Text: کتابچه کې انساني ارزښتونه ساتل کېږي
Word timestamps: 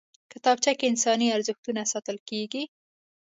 کتابچه 0.31 0.71
کې 0.77 0.85
انساني 0.91 1.27
ارزښتونه 1.37 1.81
ساتل 1.91 2.17
کېږي 2.29 2.63